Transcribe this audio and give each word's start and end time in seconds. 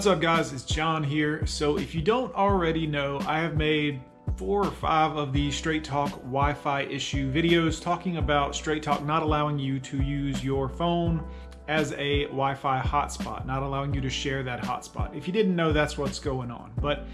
What's 0.00 0.08
up 0.08 0.22
guys, 0.22 0.54
it's 0.54 0.64
John 0.64 1.04
here. 1.04 1.44
So 1.44 1.76
if 1.76 1.94
you 1.94 2.00
don't 2.00 2.34
already 2.34 2.86
know, 2.86 3.20
I 3.26 3.38
have 3.40 3.58
made 3.58 4.00
four 4.34 4.64
or 4.64 4.70
five 4.70 5.14
of 5.14 5.34
the 5.34 5.50
Straight 5.50 5.84
Talk 5.84 6.12
Wi-Fi 6.22 6.84
issue 6.84 7.30
videos 7.30 7.82
talking 7.82 8.16
about 8.16 8.56
Straight 8.56 8.82
Talk 8.82 9.04
not 9.04 9.22
allowing 9.22 9.58
you 9.58 9.78
to 9.80 10.00
use 10.00 10.42
your 10.42 10.70
phone 10.70 11.22
as 11.68 11.92
a 11.98 12.24
Wi-Fi 12.28 12.80
hotspot, 12.80 13.44
not 13.44 13.62
allowing 13.62 13.92
you 13.92 14.00
to 14.00 14.08
share 14.08 14.42
that 14.42 14.62
hotspot. 14.62 15.14
If 15.14 15.26
you 15.26 15.34
didn't 15.34 15.54
know, 15.54 15.70
that's 15.70 15.98
what's 15.98 16.18
going 16.18 16.50
on. 16.50 16.72
But 16.80 17.04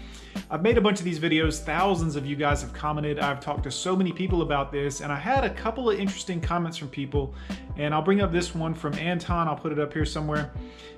I've 0.49 0.61
made 0.61 0.77
a 0.77 0.81
bunch 0.81 0.99
of 0.99 1.05
these 1.05 1.19
videos. 1.19 1.59
Thousands 1.59 2.15
of 2.15 2.25
you 2.25 2.37
guys 2.37 2.61
have 2.61 2.71
commented. 2.71 3.19
I've 3.19 3.41
talked 3.41 3.63
to 3.63 3.71
so 3.71 3.97
many 3.97 4.13
people 4.13 4.43
about 4.43 4.71
this, 4.71 5.01
and 5.01 5.11
I 5.11 5.17
had 5.19 5.43
a 5.43 5.49
couple 5.49 5.89
of 5.89 5.99
interesting 5.99 6.39
comments 6.39 6.77
from 6.77 6.87
people. 6.87 7.35
And 7.77 7.93
I'll 7.93 8.01
bring 8.01 8.21
up 8.21 8.31
this 8.31 8.55
one 8.55 8.73
from 8.73 8.93
Anton. 8.95 9.47
I'll 9.47 9.55
put 9.55 9.71
it 9.71 9.79
up 9.79 9.93
here 9.93 10.05
somewhere. 10.05 10.51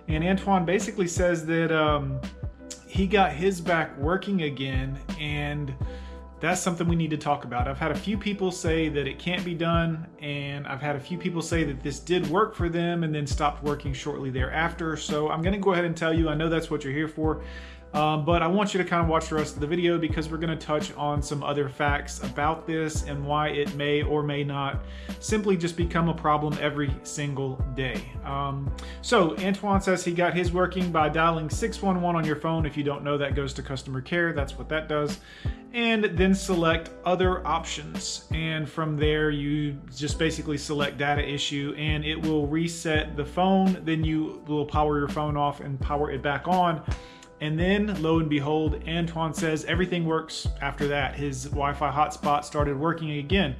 And 0.07 0.23
Antoine 0.23 0.65
basically 0.65 1.07
says 1.07 1.45
that 1.45 1.71
um, 1.71 2.19
he 2.87 3.05
got 3.05 3.33
his 3.33 3.61
back 3.61 3.95
working 3.97 4.43
again, 4.43 4.97
and 5.19 5.75
that's 6.39 6.61
something 6.61 6.87
we 6.87 6.95
need 6.95 7.09
to 7.09 7.17
talk 7.17 7.43
about. 7.43 7.67
I've 7.67 7.77
had 7.77 7.91
a 7.91 7.95
few 7.95 8.17
people 8.17 8.49
say 8.49 8.89
that 8.89 9.07
it 9.07 9.19
can't 9.19 9.43
be 9.43 9.53
done, 9.53 10.07
and 10.19 10.65
I've 10.65 10.81
had 10.81 10.95
a 10.95 10.99
few 10.99 11.17
people 11.17 11.41
say 11.41 11.63
that 11.65 11.83
this 11.83 11.99
did 11.99 12.25
work 12.27 12.55
for 12.55 12.69
them 12.69 13.03
and 13.03 13.13
then 13.13 13.27
stopped 13.27 13.63
working 13.63 13.93
shortly 13.93 14.29
thereafter. 14.29 14.95
So 14.95 15.29
I'm 15.29 15.41
going 15.41 15.53
to 15.53 15.59
go 15.59 15.73
ahead 15.73 15.85
and 15.85 15.95
tell 15.95 16.13
you, 16.13 16.29
I 16.29 16.35
know 16.35 16.49
that's 16.49 16.71
what 16.71 16.83
you're 16.83 16.93
here 16.93 17.09
for. 17.09 17.43
Um, 17.93 18.23
but 18.23 18.43
I 18.43 18.47
want 18.47 18.73
you 18.73 18.77
to 18.77 18.87
kind 18.87 19.01
of 19.01 19.09
watch 19.09 19.29
the 19.29 19.35
rest 19.35 19.55
of 19.55 19.61
the 19.61 19.67
video 19.67 19.97
because 19.97 20.29
we're 20.29 20.37
going 20.37 20.57
to 20.57 20.65
touch 20.65 20.93
on 20.95 21.21
some 21.21 21.43
other 21.43 21.67
facts 21.67 22.21
about 22.23 22.67
this 22.67 23.03
and 23.03 23.25
why 23.25 23.49
it 23.49 23.73
may 23.75 24.03
or 24.03 24.21
may 24.21 24.43
not 24.43 24.83
simply 25.19 25.57
just 25.57 25.75
become 25.75 26.07
a 26.07 26.13
problem 26.13 26.55
every 26.61 26.93
single 27.03 27.55
day. 27.75 28.01
Um, 28.25 28.71
so 29.01 29.35
Antoine 29.37 29.81
says 29.81 30.05
he 30.05 30.11
got 30.11 30.35
his 30.35 30.51
working 30.51 30.91
by 30.91 31.09
dialing 31.09 31.49
611 31.49 32.15
on 32.15 32.25
your 32.25 32.35
phone. 32.35 32.65
If 32.65 32.77
you 32.77 32.83
don't 32.83 33.03
know, 33.03 33.17
that 33.17 33.35
goes 33.35 33.53
to 33.53 33.63
customer 33.63 34.01
care. 34.01 34.33
That's 34.33 34.55
what 34.57 34.69
that 34.69 34.87
does. 34.87 35.19
And 35.73 36.03
then 36.03 36.33
select 36.33 36.91
other 37.05 37.45
options. 37.45 38.25
And 38.31 38.69
from 38.69 38.97
there, 38.97 39.31
you 39.31 39.79
just 39.95 40.19
basically 40.19 40.57
select 40.57 40.97
data 40.97 41.27
issue 41.27 41.73
and 41.77 42.05
it 42.05 42.19
will 42.21 42.45
reset 42.47 43.15
the 43.15 43.25
phone. 43.25 43.81
Then 43.83 44.03
you 44.03 44.43
will 44.47 44.65
power 44.65 44.99
your 44.99 45.09
phone 45.09 45.37
off 45.37 45.59
and 45.59 45.79
power 45.79 46.11
it 46.11 46.21
back 46.21 46.47
on 46.47 46.83
and 47.41 47.59
then, 47.59 48.01
lo 48.01 48.19
and 48.19 48.29
behold, 48.29 48.83
Antoine 48.87 49.33
says 49.33 49.65
everything 49.65 50.05
works 50.05 50.47
after 50.61 50.87
that. 50.87 51.15
His 51.15 51.45
Wi 51.45 51.73
Fi 51.73 51.91
hotspot 51.91 52.43
started 52.43 52.77
working 52.77 53.11
again. 53.11 53.55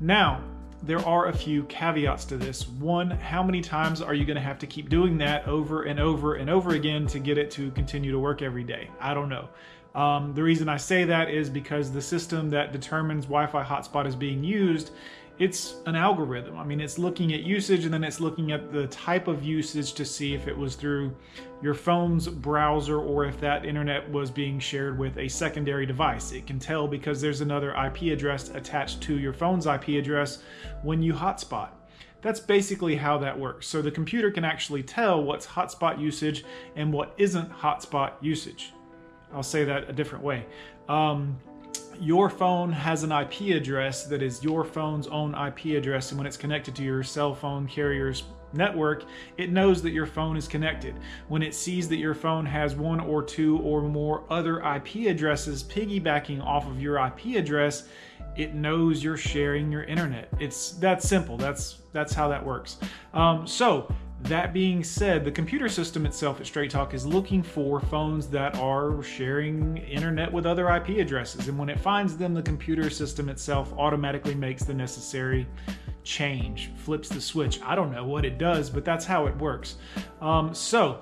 Now, 0.00 0.42
there 0.82 1.04
are 1.04 1.26
a 1.26 1.32
few 1.32 1.64
caveats 1.64 2.24
to 2.26 2.36
this. 2.36 2.68
One, 2.68 3.10
how 3.10 3.42
many 3.42 3.60
times 3.60 4.00
are 4.00 4.14
you 4.14 4.24
going 4.24 4.36
to 4.36 4.42
have 4.42 4.58
to 4.60 4.66
keep 4.66 4.88
doing 4.88 5.18
that 5.18 5.46
over 5.46 5.82
and 5.82 5.98
over 5.98 6.36
and 6.36 6.48
over 6.48 6.70
again 6.70 7.06
to 7.08 7.18
get 7.18 7.36
it 7.36 7.50
to 7.52 7.70
continue 7.72 8.12
to 8.12 8.18
work 8.18 8.42
every 8.42 8.64
day? 8.64 8.88
I 9.00 9.12
don't 9.12 9.28
know. 9.28 9.48
Um, 9.94 10.32
the 10.34 10.42
reason 10.42 10.68
I 10.68 10.76
say 10.76 11.04
that 11.04 11.28
is 11.28 11.50
because 11.50 11.90
the 11.90 12.00
system 12.00 12.48
that 12.50 12.72
determines 12.72 13.24
Wi 13.24 13.46
Fi 13.46 13.64
hotspot 13.64 14.06
is 14.06 14.14
being 14.14 14.44
used 14.44 14.92
it's 15.38 15.76
an 15.86 15.94
algorithm. 15.94 16.56
I 16.56 16.64
mean, 16.64 16.80
it's 16.80 16.98
looking 16.98 17.32
at 17.32 17.42
usage 17.42 17.84
and 17.84 17.94
then 17.94 18.02
it's 18.02 18.20
looking 18.20 18.50
at 18.50 18.72
the 18.72 18.88
type 18.88 19.28
of 19.28 19.44
usage 19.44 19.92
to 19.94 20.04
see 20.04 20.34
if 20.34 20.48
it 20.48 20.56
was 20.56 20.74
through 20.74 21.14
your 21.62 21.74
phone's 21.74 22.26
browser 22.26 22.98
or 22.98 23.24
if 23.24 23.38
that 23.40 23.64
internet 23.64 24.10
was 24.10 24.30
being 24.32 24.58
shared 24.58 24.98
with 24.98 25.16
a 25.16 25.28
secondary 25.28 25.86
device. 25.86 26.32
It 26.32 26.46
can 26.46 26.58
tell 26.58 26.88
because 26.88 27.20
there's 27.20 27.40
another 27.40 27.70
IP 27.70 28.12
address 28.12 28.48
attached 28.50 29.00
to 29.02 29.18
your 29.18 29.32
phone's 29.32 29.66
IP 29.66 29.90
address 29.90 30.42
when 30.82 31.02
you 31.02 31.12
hotspot. 31.12 31.70
That's 32.20 32.40
basically 32.40 32.96
how 32.96 33.16
that 33.18 33.38
works. 33.38 33.68
So 33.68 33.80
the 33.80 33.92
computer 33.92 34.32
can 34.32 34.44
actually 34.44 34.82
tell 34.82 35.22
what's 35.22 35.46
hotspot 35.46 36.00
usage 36.00 36.44
and 36.74 36.92
what 36.92 37.14
isn't 37.16 37.48
hotspot 37.52 38.14
usage. 38.20 38.72
I'll 39.32 39.44
say 39.44 39.64
that 39.64 39.88
a 39.88 39.92
different 39.92 40.24
way. 40.24 40.46
Um, 40.88 41.38
your 42.00 42.30
phone 42.30 42.70
has 42.72 43.02
an 43.02 43.12
IP 43.12 43.56
address 43.56 44.04
that 44.06 44.22
is 44.22 44.42
your 44.42 44.64
phone's 44.64 45.06
own 45.08 45.34
IP 45.34 45.76
address, 45.76 46.10
and 46.10 46.18
when 46.18 46.26
it's 46.26 46.36
connected 46.36 46.74
to 46.76 46.82
your 46.82 47.02
cell 47.02 47.34
phone 47.34 47.66
carrier's 47.66 48.24
network, 48.52 49.04
it 49.36 49.50
knows 49.50 49.82
that 49.82 49.90
your 49.90 50.06
phone 50.06 50.36
is 50.36 50.48
connected. 50.48 50.94
When 51.28 51.42
it 51.42 51.54
sees 51.54 51.88
that 51.88 51.96
your 51.96 52.14
phone 52.14 52.46
has 52.46 52.74
one 52.74 53.00
or 53.00 53.22
two 53.22 53.58
or 53.58 53.82
more 53.82 54.24
other 54.30 54.60
IP 54.60 55.06
addresses 55.06 55.62
piggybacking 55.62 56.42
off 56.42 56.66
of 56.66 56.80
your 56.80 57.04
IP 57.04 57.36
address, 57.36 57.88
it 58.36 58.54
knows 58.54 59.02
you're 59.02 59.16
sharing 59.16 59.70
your 59.70 59.82
internet. 59.84 60.28
It's 60.38 60.72
that 60.72 61.02
simple. 61.02 61.36
That's 61.36 61.82
that's 61.92 62.14
how 62.14 62.28
that 62.28 62.44
works. 62.44 62.78
Um, 63.12 63.46
so 63.46 63.92
that 64.22 64.52
being 64.52 64.82
said, 64.82 65.24
the 65.24 65.30
computer 65.30 65.68
system 65.68 66.04
itself 66.04 66.40
at 66.40 66.46
Straight 66.46 66.70
Talk 66.70 66.92
is 66.92 67.06
looking 67.06 67.42
for 67.42 67.80
phones 67.80 68.26
that 68.28 68.56
are 68.56 69.02
sharing 69.02 69.76
internet 69.78 70.32
with 70.32 70.44
other 70.44 70.68
IP 70.74 70.98
addresses. 70.98 71.48
And 71.48 71.56
when 71.56 71.68
it 71.68 71.78
finds 71.78 72.16
them, 72.16 72.34
the 72.34 72.42
computer 72.42 72.90
system 72.90 73.28
itself 73.28 73.72
automatically 73.78 74.34
makes 74.34 74.64
the 74.64 74.74
necessary 74.74 75.46
change, 76.02 76.70
flips 76.76 77.08
the 77.08 77.20
switch. 77.20 77.60
I 77.62 77.74
don't 77.74 77.92
know 77.92 78.04
what 78.04 78.24
it 78.24 78.38
does, 78.38 78.70
but 78.70 78.84
that's 78.84 79.04
how 79.04 79.26
it 79.26 79.36
works. 79.36 79.76
Um, 80.20 80.52
so, 80.52 81.00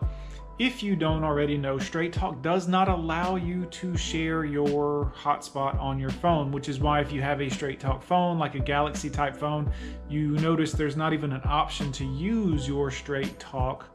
if 0.59 0.83
you 0.83 0.97
don't 0.97 1.23
already 1.23 1.59
know, 1.59 1.79
Straight 1.79 2.15
Talk 2.15 2.41
does 2.41 2.67
not 2.67 2.89
allow 2.89 3.37
you 3.37 3.67
to 3.67 3.97
share 3.97 4.45
your 4.45 5.13
hotspot 5.15 5.79
on 5.79 5.99
your 5.99 6.11
phone, 6.11 6.51
which 6.51 6.71
is 6.71 6.81
why 6.81 7.01
if 7.01 7.13
you 7.13 7.21
have 7.21 7.43
a 7.43 7.51
Straight 7.51 7.79
Talk 7.79 8.03
phone, 8.03 8.39
like 8.39 8.55
a 8.55 8.61
Galaxy 8.61 9.11
type 9.11 9.37
phone, 9.37 9.71
you 10.09 10.31
notice 10.39 10.73
there's 10.73 10.97
not 10.97 11.13
even 11.13 11.33
an 11.33 11.43
option 11.45 11.93
to 11.93 12.05
use 12.05 12.67
your 12.67 12.91
Straight 12.91 13.39
Talk 13.39 13.87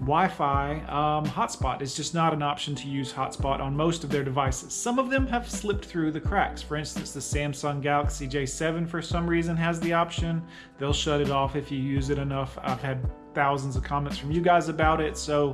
Wi-Fi 0.00 0.74
um, 0.88 1.24
hotspot. 1.24 1.80
It's 1.80 1.96
just 1.96 2.12
not 2.12 2.34
an 2.34 2.42
option 2.42 2.74
to 2.74 2.88
use 2.88 3.12
hotspot 3.12 3.60
on 3.60 3.74
most 3.74 4.04
of 4.04 4.10
their 4.10 4.24
devices. 4.24 4.74
Some 4.74 4.98
of 4.98 5.08
them 5.08 5.26
have 5.28 5.48
slipped 5.48 5.86
through 5.86 6.12
the 6.12 6.20
cracks. 6.20 6.60
For 6.60 6.76
instance, 6.76 7.12
the 7.12 7.20
Samsung 7.20 7.80
Galaxy 7.80 8.28
J7 8.28 8.86
for 8.86 9.00
some 9.00 9.26
reason 9.28 9.56
has 9.56 9.80
the 9.80 9.92
option. 9.94 10.42
They'll 10.78 10.92
shut 10.92 11.20
it 11.20 11.30
off 11.30 11.56
if 11.56 11.70
you 11.70 11.78
use 11.78 12.10
it 12.10 12.18
enough. 12.18 12.58
I've 12.62 12.82
had 12.82 13.08
thousands 13.34 13.76
of 13.76 13.82
comments 13.82 14.18
from 14.18 14.30
you 14.30 14.40
guys 14.40 14.68
about 14.68 15.00
it. 15.00 15.16
So 15.16 15.52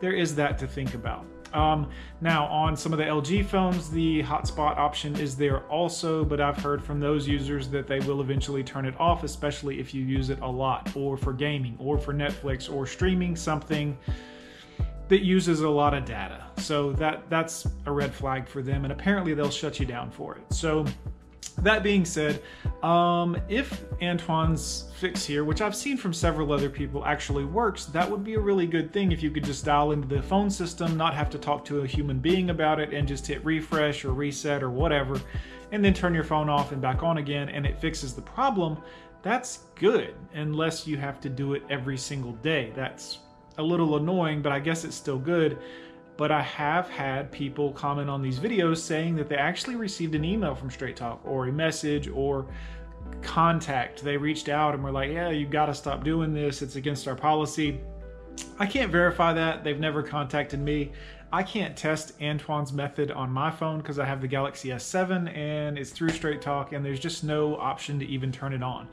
there 0.00 0.12
is 0.12 0.34
that 0.36 0.58
to 0.58 0.66
think 0.66 0.94
about. 0.94 1.26
Um, 1.52 1.90
now, 2.20 2.46
on 2.46 2.76
some 2.76 2.92
of 2.92 2.98
the 2.98 3.04
LG 3.04 3.46
phones, 3.46 3.90
the 3.90 4.22
hotspot 4.22 4.78
option 4.78 5.14
is 5.16 5.36
there 5.36 5.60
also, 5.66 6.24
but 6.24 6.40
I've 6.40 6.56
heard 6.56 6.82
from 6.82 6.98
those 6.98 7.28
users 7.28 7.68
that 7.68 7.86
they 7.86 8.00
will 8.00 8.20
eventually 8.20 8.64
turn 8.64 8.86
it 8.86 8.98
off, 8.98 9.22
especially 9.22 9.78
if 9.78 9.92
you 9.92 10.02
use 10.02 10.30
it 10.30 10.40
a 10.40 10.46
lot, 10.46 10.94
or 10.96 11.16
for 11.16 11.32
gaming, 11.32 11.76
or 11.78 11.98
for 11.98 12.14
Netflix, 12.14 12.72
or 12.72 12.86
streaming 12.86 13.36
something 13.36 13.98
that 15.08 15.22
uses 15.22 15.60
a 15.60 15.68
lot 15.68 15.92
of 15.92 16.04
data. 16.04 16.42
So 16.56 16.92
that 16.94 17.28
that's 17.28 17.66
a 17.86 17.92
red 17.92 18.14
flag 18.14 18.48
for 18.48 18.62
them, 18.62 18.84
and 18.84 18.92
apparently 18.92 19.34
they'll 19.34 19.50
shut 19.50 19.78
you 19.78 19.84
down 19.84 20.10
for 20.10 20.36
it. 20.36 20.54
So 20.54 20.86
that 21.62 21.82
being 21.82 22.04
said, 22.04 22.42
um, 22.82 23.36
if 23.48 23.84
Antoine's 24.00 24.90
fix 24.98 25.24
here, 25.24 25.44
which 25.44 25.60
I've 25.60 25.76
seen 25.76 25.96
from 25.96 26.12
several 26.12 26.52
other 26.52 26.68
people, 26.68 27.04
actually 27.04 27.44
works, 27.44 27.86
that 27.86 28.10
would 28.10 28.24
be 28.24 28.34
a 28.34 28.40
really 28.40 28.66
good 28.66 28.92
thing 28.92 29.12
if 29.12 29.22
you 29.22 29.30
could 29.30 29.44
just 29.44 29.64
dial 29.64 29.92
into 29.92 30.08
the 30.08 30.22
phone 30.22 30.50
system, 30.50 30.96
not 30.96 31.14
have 31.14 31.30
to 31.30 31.38
talk 31.38 31.64
to 31.66 31.80
a 31.80 31.86
human 31.86 32.18
being 32.18 32.50
about 32.50 32.80
it, 32.80 32.92
and 32.92 33.06
just 33.06 33.26
hit 33.26 33.44
refresh 33.44 34.04
or 34.04 34.12
reset 34.12 34.62
or 34.62 34.70
whatever, 34.70 35.20
and 35.70 35.84
then 35.84 35.94
turn 35.94 36.14
your 36.14 36.24
phone 36.24 36.48
off 36.48 36.72
and 36.72 36.82
back 36.82 37.02
on 37.02 37.18
again, 37.18 37.48
and 37.48 37.64
it 37.64 37.80
fixes 37.80 38.14
the 38.14 38.22
problem. 38.22 38.76
That's 39.22 39.60
good, 39.76 40.14
unless 40.34 40.86
you 40.86 40.96
have 40.96 41.20
to 41.20 41.28
do 41.28 41.54
it 41.54 41.62
every 41.70 41.96
single 41.96 42.32
day. 42.32 42.72
That's 42.74 43.18
a 43.58 43.62
little 43.62 43.96
annoying, 43.96 44.42
but 44.42 44.50
I 44.50 44.58
guess 44.58 44.84
it's 44.84 44.96
still 44.96 45.18
good 45.18 45.58
but 46.16 46.30
I 46.30 46.42
have 46.42 46.88
had 46.88 47.32
people 47.32 47.72
comment 47.72 48.10
on 48.10 48.22
these 48.22 48.38
videos 48.38 48.78
saying 48.78 49.16
that 49.16 49.28
they 49.28 49.36
actually 49.36 49.76
received 49.76 50.14
an 50.14 50.24
email 50.24 50.54
from 50.54 50.70
Straight 50.70 50.96
Talk 50.96 51.20
or 51.24 51.46
a 51.46 51.52
message 51.52 52.08
or 52.08 52.46
contact. 53.22 54.02
They 54.02 54.16
reached 54.16 54.48
out 54.48 54.74
and 54.74 54.82
were 54.82 54.92
like, 54.92 55.10
yeah, 55.10 55.30
you've 55.30 55.50
got 55.50 55.66
to 55.66 55.74
stop 55.74 56.04
doing 56.04 56.32
this. 56.32 56.62
It's 56.62 56.76
against 56.76 57.08
our 57.08 57.16
policy. 57.16 57.80
I 58.58 58.66
can't 58.66 58.90
verify 58.90 59.32
that. 59.32 59.64
They've 59.64 59.78
never 59.78 60.02
contacted 60.02 60.60
me. 60.60 60.92
I 61.32 61.42
can't 61.42 61.74
test 61.74 62.20
Antoine's 62.20 62.74
method 62.74 63.10
on 63.10 63.30
my 63.30 63.50
phone 63.50 63.78
because 63.78 63.98
I 63.98 64.04
have 64.04 64.20
the 64.20 64.28
Galaxy 64.28 64.68
S7 64.68 65.34
and 65.34 65.78
it's 65.78 65.90
through 65.90 66.10
Straight 66.10 66.42
Talk 66.42 66.72
and 66.72 66.84
there's 66.84 67.00
just 67.00 67.24
no 67.24 67.56
option 67.56 67.98
to 68.00 68.06
even 68.06 68.30
turn 68.30 68.52
it 68.52 68.62
on. 68.62 68.86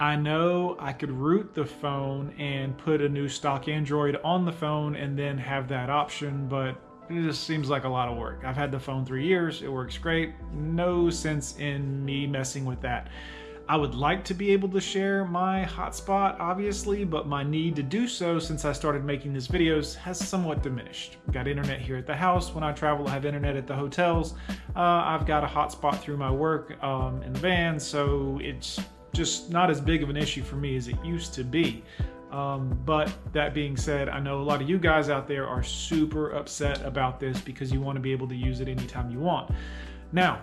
I 0.00 0.14
know 0.14 0.76
I 0.78 0.92
could 0.92 1.10
root 1.10 1.54
the 1.54 1.64
phone 1.64 2.32
and 2.38 2.78
put 2.78 3.00
a 3.00 3.08
new 3.08 3.28
stock 3.28 3.66
Android 3.66 4.16
on 4.22 4.44
the 4.44 4.52
phone 4.52 4.94
and 4.94 5.18
then 5.18 5.36
have 5.38 5.66
that 5.68 5.90
option, 5.90 6.46
but 6.48 6.80
it 7.10 7.22
just 7.22 7.44
seems 7.44 7.68
like 7.68 7.82
a 7.82 7.88
lot 7.88 8.08
of 8.08 8.16
work. 8.16 8.42
I've 8.44 8.56
had 8.56 8.70
the 8.70 8.78
phone 8.78 9.04
three 9.04 9.26
years, 9.26 9.62
it 9.62 9.72
works 9.72 9.98
great. 9.98 10.34
No 10.52 11.10
sense 11.10 11.56
in 11.58 12.04
me 12.04 12.28
messing 12.28 12.64
with 12.64 12.80
that. 12.82 13.08
I 13.68 13.76
would 13.76 13.94
like 13.94 14.24
to 14.26 14.34
be 14.34 14.52
able 14.52 14.68
to 14.68 14.80
share 14.80 15.24
my 15.24 15.64
hotspot, 15.64 16.38
obviously, 16.38 17.04
but 17.04 17.26
my 17.26 17.42
need 17.42 17.74
to 17.76 17.82
do 17.82 18.06
so 18.06 18.38
since 18.38 18.64
I 18.64 18.72
started 18.72 19.04
making 19.04 19.32
these 19.32 19.48
videos 19.48 19.96
has 19.96 20.16
somewhat 20.18 20.62
diminished. 20.62 21.16
Got 21.32 21.48
internet 21.48 21.80
here 21.80 21.96
at 21.96 22.06
the 22.06 22.16
house. 22.16 22.54
When 22.54 22.62
I 22.62 22.72
travel, 22.72 23.08
I 23.08 23.10
have 23.10 23.26
internet 23.26 23.56
at 23.56 23.66
the 23.66 23.74
hotels. 23.74 24.34
Uh, 24.76 24.80
I've 24.80 25.26
got 25.26 25.42
a 25.42 25.46
hotspot 25.46 26.00
through 26.00 26.16
my 26.18 26.30
work 26.30 26.82
um, 26.82 27.22
in 27.24 27.32
the 27.32 27.40
van, 27.40 27.78
so 27.80 28.38
it's 28.40 28.80
just 29.12 29.50
not 29.50 29.70
as 29.70 29.80
big 29.80 30.02
of 30.02 30.10
an 30.10 30.16
issue 30.16 30.42
for 30.42 30.56
me 30.56 30.76
as 30.76 30.88
it 30.88 30.96
used 31.04 31.34
to 31.34 31.44
be. 31.44 31.82
Um, 32.30 32.78
but 32.84 33.10
that 33.32 33.54
being 33.54 33.76
said, 33.76 34.08
I 34.08 34.20
know 34.20 34.40
a 34.40 34.44
lot 34.44 34.60
of 34.60 34.68
you 34.68 34.78
guys 34.78 35.08
out 35.08 35.26
there 35.26 35.46
are 35.46 35.62
super 35.62 36.30
upset 36.30 36.82
about 36.84 37.18
this 37.18 37.40
because 37.40 37.72
you 37.72 37.80
want 37.80 37.96
to 37.96 38.00
be 38.00 38.12
able 38.12 38.28
to 38.28 38.36
use 38.36 38.60
it 38.60 38.68
anytime 38.68 39.10
you 39.10 39.18
want. 39.18 39.50
Now, 40.12 40.40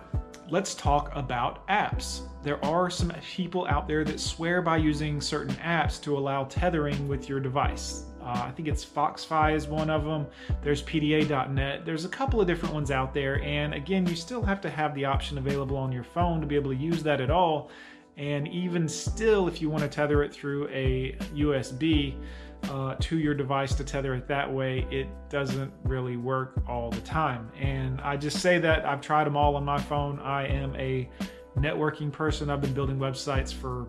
let's 0.50 0.76
talk 0.76 1.12
about 1.16 1.68
apps. 1.68 2.22
There 2.44 2.64
are 2.64 2.90
some 2.90 3.12
people 3.24 3.66
out 3.68 3.88
there 3.88 4.04
that 4.04 4.20
swear 4.20 4.62
by 4.62 4.78
using 4.78 5.22
certain 5.22 5.56
apps 5.56 6.02
to 6.04 6.18
allow 6.18 6.46
tethering 6.46 7.08
with 7.08 7.30
your 7.30 7.40
device. 7.40 8.06
Uh, 8.22 8.46
I 8.48 8.52
think 8.52 8.68
it's 8.68 8.84
Foxfi 8.84 9.56
is 9.56 9.68
one 9.68 9.92
of 9.92 10.04
them. 10.04 10.26
There's 10.64 10.82
PDA.net. 10.82 11.86
There's 11.86 12.06
a 12.06 12.10
couple 12.10 12.42
of 12.42 12.48
different 12.48 12.74
ones 12.74 12.90
out 12.90 13.14
there. 13.14 13.40
And 13.42 13.74
again, 13.76 14.08
you 14.08 14.16
still 14.16 14.42
have 14.42 14.62
to 14.62 14.70
have 14.70 14.96
the 14.96 15.06
option 15.06 15.38
available 15.38 15.78
on 15.78 15.92
your 15.92 16.04
phone 16.04 16.42
to 16.42 16.48
be 16.48 16.56
able 16.56 16.72
to 16.72 16.78
use 16.78 17.04
that 17.04 17.22
at 17.22 17.30
all. 17.30 17.70
And 18.18 18.48
even 18.48 18.88
still, 18.88 19.48
if 19.48 19.62
you 19.62 19.70
want 19.70 19.84
to 19.84 19.90
tether 19.90 20.24
it 20.24 20.34
through 20.34 20.70
a 20.70 21.18
USB 21.34 22.16
uh, 22.64 22.96
to 23.00 23.18
your 23.18 23.34
device 23.34 23.76
to 23.76 23.84
tether 23.84 24.14
it 24.16 24.28
that 24.28 24.52
way, 24.52 24.88
it 24.90 25.08
doesn't 25.30 25.72
really 25.84 26.18
work 26.18 26.62
all 26.68 26.90
the 26.90 27.02
time. 27.02 27.52
And 27.60 28.00
I 28.02 28.16
just 28.18 28.40
say 28.40 28.58
that 28.60 28.86
I've 28.86 29.02
tried 29.02 29.26
them 29.26 29.36
all 29.36 29.56
on 29.56 29.66
my 29.66 29.80
phone. 29.80 30.20
I 30.20 30.48
am 30.48 30.76
a 30.76 31.10
networking 31.58 32.12
person. 32.12 32.50
I've 32.50 32.62
been 32.62 32.74
building 32.74 32.98
websites 32.98 33.54
for 33.54 33.88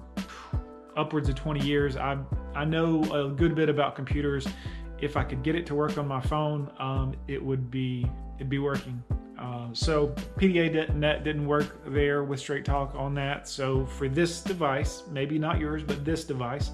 upwards 0.97 1.29
of 1.29 1.35
20 1.35 1.65
years. 1.65 1.97
I 1.97 2.19
I 2.55 2.65
know 2.65 3.03
a 3.13 3.31
good 3.31 3.55
bit 3.55 3.69
about 3.69 3.95
computers. 3.95 4.47
If 4.99 5.17
I 5.17 5.25
could 5.25 5.43
get 5.43 5.55
it 5.55 5.67
to 5.67 5.75
work 5.75 5.99
on 5.99 6.09
my 6.09 6.21
phone, 6.21 6.71
um, 6.79 7.15
it 7.29 7.43
would 7.43 7.71
be 7.71 8.11
it'd 8.37 8.49
be 8.49 8.59
working. 8.59 9.03
Uh, 9.39 9.69
so 9.73 10.09
PDA.net 10.39 11.25
didn't 11.25 11.47
work 11.47 11.79
there 11.87 12.25
with 12.25 12.41
Straight 12.41 12.65
Talk 12.65 12.95
on 12.95 13.15
that. 13.15 13.49
So 13.49 13.87
for 13.87 14.09
this 14.09 14.41
device, 14.41 15.03
maybe 15.11 15.39
not 15.39 15.59
yours, 15.59 15.83
but 15.83 16.05
this 16.05 16.25
device, 16.25 16.71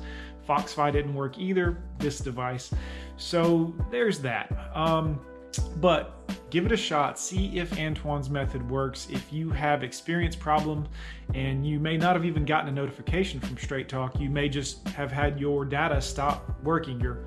Foxfi 0.49 0.93
didn't 0.93 1.15
work 1.15 1.39
either. 1.39 1.79
This 1.99 2.19
device, 2.19 2.73
so 3.17 3.75
there's 3.91 4.19
that. 4.21 4.53
Um, 4.75 5.21
but 5.77 6.51
give 6.51 6.67
it 6.67 6.73
a 6.73 6.77
shot. 6.77 7.19
See 7.19 7.59
if 7.59 7.79
Antoine's 7.79 8.31
method 8.31 8.69
works. 8.71 9.09
If 9.11 9.33
you 9.33 9.51
have 9.51 9.83
experience 9.83 10.37
problems 10.37 10.89
and 11.35 11.67
you 11.67 11.79
may 11.79 11.97
not 11.97 12.15
have 12.17 12.25
even 12.25 12.45
gotten 12.45 12.69
a 12.69 12.73
notification 12.73 13.41
from 13.41 13.57
Straight 13.59 13.89
Talk, 13.89 14.19
you 14.21 14.31
may 14.31 14.49
just 14.49 14.87
have 14.89 15.11
had 15.11 15.41
your 15.41 15.65
data 15.65 16.01
stop 16.01 16.57
working. 16.63 17.01
Your 17.01 17.19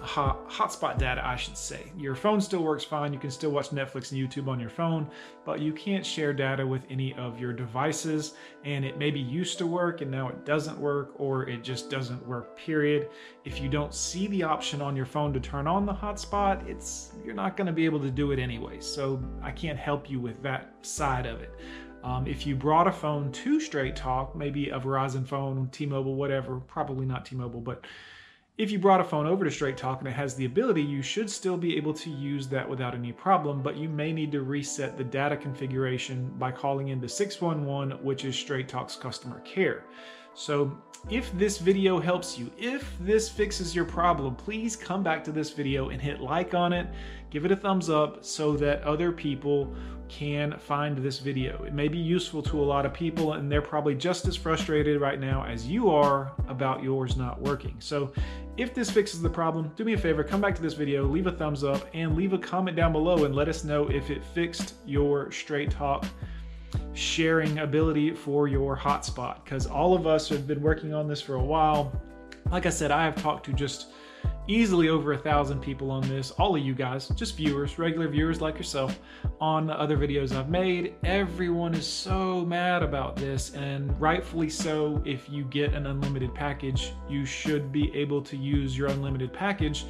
hot, 0.00 0.48
hotspot 0.48 0.98
data, 0.98 1.26
I 1.26 1.36
should 1.36 1.56
say. 1.56 1.92
Your 1.96 2.14
phone 2.14 2.40
still 2.40 2.62
works 2.62 2.84
fine. 2.84 3.12
You 3.12 3.18
can 3.18 3.30
still 3.30 3.50
watch 3.50 3.70
Netflix 3.70 4.12
and 4.12 4.20
YouTube 4.20 4.48
on 4.48 4.58
your 4.58 4.70
phone, 4.70 5.10
but 5.44 5.60
you 5.60 5.72
can't 5.72 6.04
share 6.04 6.32
data 6.32 6.66
with 6.66 6.82
any 6.90 7.14
of 7.14 7.38
your 7.38 7.52
devices. 7.52 8.34
And 8.64 8.84
it 8.84 8.98
maybe 8.98 9.20
used 9.20 9.58
to 9.58 9.66
work 9.66 10.00
and 10.00 10.10
now 10.10 10.28
it 10.28 10.44
doesn't 10.44 10.78
work, 10.78 11.12
or 11.16 11.48
it 11.48 11.62
just 11.62 11.90
doesn't 11.90 12.26
work, 12.26 12.56
period. 12.56 13.08
If 13.44 13.60
you 13.60 13.68
don't 13.68 13.94
see 13.94 14.26
the 14.28 14.42
option 14.42 14.80
on 14.80 14.96
your 14.96 15.06
phone 15.06 15.32
to 15.32 15.40
turn 15.40 15.66
on 15.66 15.86
the 15.86 15.94
hotspot, 15.94 16.66
it's 16.68 17.12
you're 17.24 17.34
not 17.34 17.56
going 17.56 17.66
to 17.66 17.72
be 17.72 17.84
able 17.84 18.00
to 18.00 18.10
do 18.10 18.32
it 18.32 18.38
anyway. 18.38 18.80
So 18.80 19.22
I 19.42 19.50
can't 19.50 19.78
help 19.78 20.10
you 20.10 20.20
with 20.20 20.42
that 20.42 20.74
side 20.82 21.26
of 21.26 21.40
it. 21.40 21.54
Um, 22.02 22.26
if 22.26 22.46
you 22.46 22.56
brought 22.56 22.86
a 22.86 22.92
phone 22.92 23.30
to 23.32 23.60
Straight 23.60 23.94
Talk, 23.94 24.34
maybe 24.34 24.70
a 24.70 24.80
Verizon 24.80 25.26
phone, 25.26 25.68
T-Mobile, 25.70 26.14
whatever, 26.14 26.58
probably 26.60 27.04
not 27.04 27.26
T-Mobile, 27.26 27.60
but 27.60 27.84
if 28.60 28.70
you 28.70 28.78
brought 28.78 29.00
a 29.00 29.04
phone 29.04 29.26
over 29.26 29.42
to 29.42 29.50
Straight 29.50 29.78
Talk 29.78 30.00
and 30.00 30.08
it 30.08 30.12
has 30.12 30.34
the 30.34 30.44
ability, 30.44 30.82
you 30.82 31.00
should 31.00 31.30
still 31.30 31.56
be 31.56 31.78
able 31.78 31.94
to 31.94 32.10
use 32.10 32.46
that 32.48 32.68
without 32.68 32.94
any 32.94 33.10
problem, 33.10 33.62
but 33.62 33.78
you 33.78 33.88
may 33.88 34.12
need 34.12 34.30
to 34.32 34.42
reset 34.42 34.98
the 34.98 35.04
data 35.04 35.34
configuration 35.34 36.30
by 36.38 36.52
calling 36.52 36.88
into 36.88 37.08
611, 37.08 38.04
which 38.04 38.26
is 38.26 38.36
Straight 38.36 38.68
Talk's 38.68 38.96
customer 38.96 39.40
care. 39.46 39.84
So 40.34 40.76
if 41.08 41.32
this 41.38 41.56
video 41.56 41.98
helps 41.98 42.38
you, 42.38 42.50
if 42.58 42.94
this 43.00 43.30
fixes 43.30 43.74
your 43.74 43.86
problem, 43.86 44.34
please 44.34 44.76
come 44.76 45.02
back 45.02 45.24
to 45.24 45.32
this 45.32 45.48
video 45.48 45.88
and 45.88 46.00
hit 46.00 46.20
like 46.20 46.52
on 46.52 46.74
it, 46.74 46.86
give 47.30 47.46
it 47.46 47.52
a 47.52 47.56
thumbs 47.56 47.88
up 47.88 48.26
so 48.26 48.58
that 48.58 48.82
other 48.82 49.10
people 49.10 49.74
can 50.10 50.58
find 50.58 50.98
this 50.98 51.20
video. 51.20 51.62
It 51.62 51.72
may 51.72 51.86
be 51.86 51.98
useful 51.98 52.42
to 52.42 52.60
a 52.60 52.64
lot 52.64 52.84
of 52.84 52.92
people 52.92 53.34
and 53.34 53.50
they're 53.50 53.62
probably 53.62 53.94
just 53.94 54.26
as 54.26 54.36
frustrated 54.36 55.00
right 55.00 55.20
now 55.20 55.44
as 55.44 55.68
you 55.68 55.88
are 55.90 56.32
about 56.48 56.82
yours 56.82 57.16
not 57.16 57.40
working. 57.40 57.76
So 57.78 58.12
if 58.56 58.74
this 58.74 58.90
fixes 58.90 59.22
the 59.22 59.30
problem, 59.30 59.72
do 59.76 59.84
me 59.84 59.94
a 59.94 59.98
favor, 59.98 60.22
come 60.22 60.40
back 60.40 60.54
to 60.54 60.62
this 60.62 60.74
video, 60.74 61.04
leave 61.04 61.26
a 61.26 61.32
thumbs 61.32 61.64
up 61.64 61.86
and 61.94 62.16
leave 62.16 62.32
a 62.32 62.38
comment 62.38 62.76
down 62.76 62.92
below 62.92 63.24
and 63.24 63.34
let 63.34 63.48
us 63.48 63.64
know 63.64 63.88
if 63.88 64.10
it 64.10 64.24
fixed 64.24 64.74
your 64.86 65.30
Straight 65.32 65.70
Talk 65.70 66.04
sharing 66.92 67.60
ability 67.60 68.14
for 68.14 68.48
your 68.48 68.76
hotspot 68.76 69.44
because 69.44 69.66
all 69.66 69.94
of 69.94 70.06
us 70.06 70.28
have 70.28 70.46
been 70.46 70.60
working 70.60 70.92
on 70.92 71.08
this 71.08 71.20
for 71.20 71.34
a 71.34 71.42
while. 71.42 72.00
Like 72.50 72.66
I 72.66 72.70
said, 72.70 72.90
I 72.90 73.04
have 73.04 73.20
talked 73.20 73.46
to 73.46 73.52
just 73.52 73.88
easily 74.50 74.88
over 74.88 75.12
a 75.12 75.18
thousand 75.18 75.60
people 75.60 75.90
on 75.90 76.02
this, 76.08 76.32
all 76.32 76.56
of 76.56 76.62
you 76.62 76.74
guys, 76.74 77.08
just 77.10 77.36
viewers, 77.36 77.78
regular 77.78 78.08
viewers 78.08 78.40
like 78.40 78.56
yourself, 78.56 78.98
on 79.40 79.66
the 79.66 79.78
other 79.78 79.96
videos 79.96 80.34
I've 80.34 80.48
made. 80.48 80.94
Everyone 81.04 81.72
is 81.72 81.86
so 81.86 82.44
mad 82.44 82.82
about 82.82 83.14
this, 83.14 83.54
and 83.54 83.98
rightfully 84.00 84.50
so. 84.50 85.00
If 85.04 85.30
you 85.30 85.44
get 85.44 85.72
an 85.72 85.86
unlimited 85.86 86.34
package, 86.34 86.92
you 87.08 87.24
should 87.24 87.70
be 87.70 87.94
able 87.96 88.22
to 88.22 88.36
use 88.36 88.76
your 88.76 88.88
unlimited 88.88 89.32
package 89.32 89.84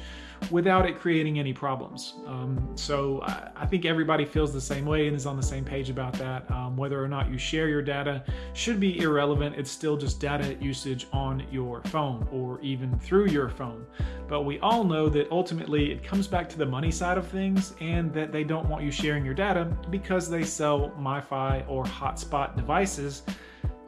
without 0.49 0.87
it 0.87 0.99
creating 0.99 1.39
any 1.39 1.53
problems. 1.53 2.15
Um, 2.25 2.71
so 2.75 3.21
I, 3.21 3.49
I, 3.55 3.65
think 3.65 3.85
everybody 3.85 4.25
feels 4.25 4.51
the 4.51 4.61
same 4.61 4.85
way 4.85 5.07
and 5.07 5.15
is 5.15 5.25
on 5.25 5.37
the 5.37 5.43
same 5.43 5.63
page 5.63 5.89
about 5.89 6.13
that. 6.13 6.49
Um, 6.49 6.75
whether 6.75 7.03
or 7.03 7.07
not 7.07 7.29
you 7.29 7.37
share 7.37 7.67
your 7.67 7.81
data 7.81 8.23
should 8.53 8.79
be 8.79 8.99
irrelevant. 8.99 9.55
It's 9.57 9.69
still 9.69 9.95
just 9.97 10.19
data 10.19 10.57
usage 10.59 11.07
on 11.13 11.45
your 11.51 11.81
phone 11.83 12.27
or 12.31 12.59
even 12.61 12.97
through 12.99 13.27
your 13.27 13.49
phone. 13.49 13.85
But 14.27 14.41
we 14.43 14.59
all 14.59 14.83
know 14.83 15.09
that 15.09 15.29
ultimately 15.31 15.91
it 15.91 16.03
comes 16.03 16.27
back 16.27 16.49
to 16.49 16.57
the 16.57 16.65
money 16.65 16.91
side 16.91 17.17
of 17.17 17.27
things 17.27 17.73
and 17.79 18.13
that 18.13 18.31
they 18.31 18.43
don't 18.43 18.67
want 18.67 18.83
you 18.83 18.91
sharing 18.91 19.23
your 19.23 19.33
data 19.33 19.65
because 19.89 20.29
they 20.29 20.43
sell 20.43 20.91
MiFi 20.99 21.69
or 21.69 21.83
hotspot 21.83 22.55
devices 22.55 23.23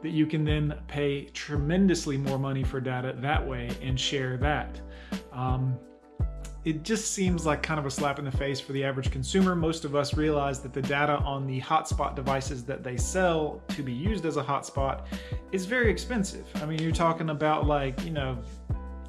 that 0.02 0.10
you 0.10 0.26
can 0.26 0.44
then 0.44 0.74
pay 0.86 1.24
tremendously 1.32 2.18
more 2.18 2.38
money 2.38 2.62
for 2.62 2.78
data 2.78 3.16
that 3.20 3.44
way 3.44 3.70
and 3.80 3.98
share 3.98 4.36
that. 4.36 4.78
Um, 5.32 5.78
it 6.64 6.82
just 6.82 7.12
seems 7.12 7.44
like 7.44 7.62
kind 7.62 7.78
of 7.78 7.84
a 7.84 7.90
slap 7.90 8.18
in 8.18 8.24
the 8.24 8.32
face 8.32 8.58
for 8.58 8.72
the 8.72 8.82
average 8.82 9.10
consumer. 9.10 9.54
Most 9.54 9.84
of 9.84 9.94
us 9.94 10.14
realize 10.14 10.60
that 10.60 10.72
the 10.72 10.80
data 10.80 11.18
on 11.18 11.46
the 11.46 11.60
hotspot 11.60 12.16
devices 12.16 12.64
that 12.64 12.82
they 12.82 12.96
sell 12.96 13.62
to 13.68 13.82
be 13.82 13.92
used 13.92 14.24
as 14.24 14.38
a 14.38 14.42
hotspot 14.42 15.06
is 15.52 15.66
very 15.66 15.90
expensive. 15.90 16.46
I 16.56 16.64
mean, 16.64 16.78
you're 16.78 16.92
talking 16.92 17.28
about 17.28 17.66
like, 17.66 18.02
you 18.04 18.10
know, 18.10 18.38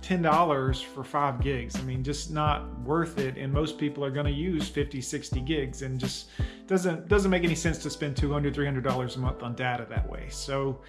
$10 0.02 0.84
for 0.84 1.04
five 1.04 1.42
gigs. 1.42 1.78
I 1.78 1.82
mean, 1.82 2.04
just 2.04 2.30
not 2.30 2.78
worth 2.82 3.18
it. 3.20 3.38
And 3.38 3.52
most 3.52 3.78
people 3.78 4.04
are 4.04 4.12
going 4.12 4.26
to 4.26 4.32
use 4.32 4.68
50, 4.68 5.00
60 5.02 5.40
gigs 5.42 5.82
and 5.82 6.00
just 6.00 6.28
doesn't, 6.68 7.08
doesn't 7.08 7.32
make 7.32 7.44
any 7.44 7.56
sense 7.56 7.78
to 7.80 7.90
spend 7.90 8.16
$200, 8.16 8.54
$300 8.54 9.16
a 9.16 9.20
month 9.20 9.42
on 9.42 9.56
data 9.56 9.88
that 9.90 10.08
way. 10.10 10.28
So, 10.30 10.82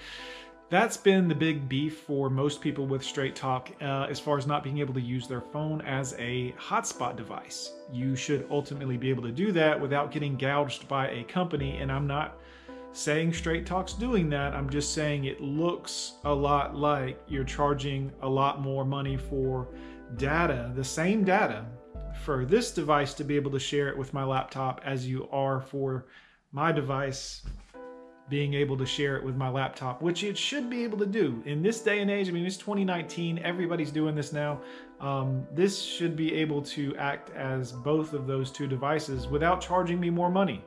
that's 0.68 0.96
been 0.96 1.28
the 1.28 1.34
big 1.34 1.68
beef 1.68 2.00
for 2.00 2.28
most 2.28 2.60
people 2.60 2.86
with 2.86 3.02
Straight 3.02 3.36
Talk 3.36 3.70
uh, 3.80 4.06
as 4.10 4.18
far 4.18 4.36
as 4.36 4.48
not 4.48 4.64
being 4.64 4.78
able 4.78 4.94
to 4.94 5.00
use 5.00 5.28
their 5.28 5.40
phone 5.40 5.80
as 5.82 6.14
a 6.18 6.52
hotspot 6.58 7.16
device. 7.16 7.72
You 7.92 8.16
should 8.16 8.46
ultimately 8.50 8.96
be 8.96 9.08
able 9.10 9.22
to 9.22 9.30
do 9.30 9.52
that 9.52 9.80
without 9.80 10.10
getting 10.10 10.36
gouged 10.36 10.88
by 10.88 11.10
a 11.10 11.22
company, 11.24 11.76
and 11.76 11.92
I'm 11.92 12.06
not 12.06 12.38
saying 12.92 13.32
Straight 13.34 13.64
Talk's 13.64 13.92
doing 13.92 14.28
that. 14.30 14.54
I'm 14.54 14.68
just 14.68 14.92
saying 14.92 15.24
it 15.24 15.40
looks 15.40 16.14
a 16.24 16.34
lot 16.34 16.74
like 16.74 17.20
you're 17.28 17.44
charging 17.44 18.10
a 18.22 18.28
lot 18.28 18.60
more 18.60 18.84
money 18.84 19.16
for 19.16 19.68
data, 20.16 20.72
the 20.74 20.84
same 20.84 21.22
data, 21.22 21.64
for 22.24 22.44
this 22.44 22.72
device 22.72 23.14
to 23.14 23.24
be 23.24 23.36
able 23.36 23.52
to 23.52 23.60
share 23.60 23.88
it 23.88 23.96
with 23.96 24.12
my 24.12 24.24
laptop 24.24 24.80
as 24.84 25.06
you 25.06 25.28
are 25.30 25.60
for 25.60 26.06
my 26.50 26.72
device 26.72 27.42
being 28.28 28.54
able 28.54 28.76
to 28.76 28.86
share 28.86 29.16
it 29.16 29.24
with 29.24 29.36
my 29.36 29.48
laptop, 29.48 30.02
which 30.02 30.24
it 30.24 30.36
should 30.36 30.68
be 30.68 30.82
able 30.82 30.98
to 30.98 31.06
do. 31.06 31.42
In 31.46 31.62
this 31.62 31.80
day 31.80 32.00
and 32.00 32.10
age, 32.10 32.28
I 32.28 32.32
mean, 32.32 32.44
it's 32.44 32.56
2019, 32.56 33.38
everybody's 33.38 33.92
doing 33.92 34.14
this 34.14 34.32
now. 34.32 34.60
Um, 35.00 35.46
this 35.52 35.80
should 35.80 36.16
be 36.16 36.34
able 36.34 36.62
to 36.62 36.96
act 36.96 37.30
as 37.30 37.70
both 37.70 38.12
of 38.12 38.26
those 38.26 38.50
two 38.50 38.66
devices 38.66 39.28
without 39.28 39.60
charging 39.60 40.00
me 40.00 40.10
more 40.10 40.30
money. 40.30 40.64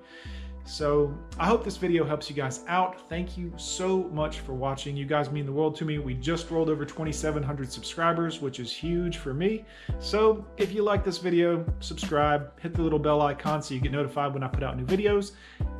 So 0.65 1.17
I 1.39 1.47
hope 1.47 1.63
this 1.63 1.77
video 1.77 2.05
helps 2.05 2.29
you 2.29 2.35
guys 2.35 2.63
out. 2.67 3.09
Thank 3.09 3.37
you 3.37 3.51
so 3.57 4.03
much 4.11 4.39
for 4.41 4.53
watching. 4.53 4.95
You 4.95 5.05
guys 5.05 5.31
mean 5.31 5.45
the 5.45 5.51
world 5.51 5.75
to 5.77 5.85
me. 5.85 5.97
We 5.97 6.13
just 6.13 6.51
rolled 6.51 6.69
over 6.69 6.85
2,700 6.85 7.71
subscribers, 7.71 8.39
which 8.39 8.59
is 8.59 8.71
huge 8.71 9.17
for 9.17 9.33
me. 9.33 9.65
So 9.99 10.45
if 10.57 10.71
you 10.71 10.83
like 10.83 11.03
this 11.03 11.17
video, 11.17 11.65
subscribe, 11.79 12.59
hit 12.59 12.73
the 12.73 12.81
little 12.81 12.99
bell 12.99 13.21
icon 13.21 13.61
so 13.61 13.73
you 13.73 13.79
get 13.79 13.91
notified 13.91 14.33
when 14.33 14.43
I 14.43 14.47
put 14.47 14.63
out 14.63 14.77
new 14.77 14.85
videos. 14.85 15.31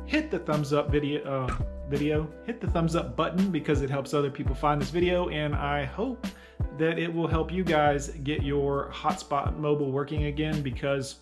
Hit 0.06 0.30
the 0.30 0.40
thumbs 0.40 0.72
up 0.72 0.90
video, 0.90 1.22
uh, 1.22 1.56
video, 1.88 2.28
hit 2.44 2.60
the 2.60 2.66
thumbs 2.66 2.96
up 2.96 3.16
button 3.16 3.50
because 3.50 3.82
it 3.82 3.90
helps 3.90 4.12
other 4.12 4.30
people 4.30 4.54
find 4.54 4.80
this 4.80 4.90
video. 4.90 5.28
And 5.28 5.54
I 5.54 5.84
hope 5.84 6.26
that 6.78 6.98
it 6.98 7.12
will 7.12 7.28
help 7.28 7.52
you 7.52 7.62
guys 7.62 8.08
get 8.24 8.42
your 8.42 8.90
hotspot 8.92 9.56
mobile 9.56 9.92
working 9.92 10.24
again 10.24 10.62
because 10.62 11.16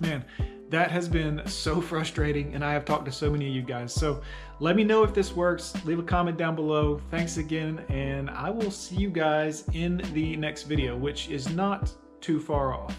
man, 0.00 0.24
that 0.70 0.90
has 0.90 1.08
been 1.08 1.42
so 1.46 1.80
frustrating 1.80 2.54
and 2.54 2.64
I 2.64 2.72
have 2.72 2.84
talked 2.84 3.06
to 3.06 3.12
so 3.12 3.30
many 3.30 3.48
of 3.48 3.54
you 3.54 3.62
guys. 3.62 3.92
So 3.92 4.20
let 4.60 4.76
me 4.76 4.84
know 4.84 5.02
if 5.02 5.14
this 5.14 5.34
works. 5.34 5.74
Leave 5.84 5.98
a 5.98 6.02
comment 6.02 6.36
down 6.36 6.54
below. 6.54 7.00
Thanks 7.10 7.38
again 7.38 7.84
and 7.88 8.28
I 8.30 8.50
will 8.50 8.70
see 8.70 8.96
you 8.96 9.10
guys 9.10 9.64
in 9.72 10.02
the 10.12 10.36
next 10.36 10.64
video, 10.64 10.96
which 10.96 11.28
is 11.30 11.48
not 11.50 11.92
too 12.20 12.40
far 12.40 12.74
off. 12.74 12.94